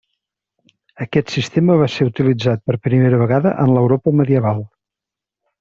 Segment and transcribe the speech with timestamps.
[1.05, 4.69] Aquest sistema va ser utilitzat per primera vegada en l'Europa medieval.